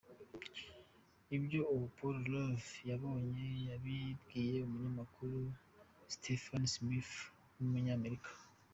Ibyo 1.37 1.59
uwo 1.73 1.87
Paul 1.95 2.15
Lowe 2.31 2.65
yabonye, 2.89 3.45
yabibwiye 3.67 4.55
Umunyamakuru 4.67 5.37
Stephen 6.13 6.63
Smith 6.73 7.13
w’umunyamerika,. 7.55 8.29